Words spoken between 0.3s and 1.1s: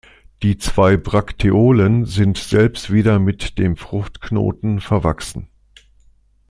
Die zwei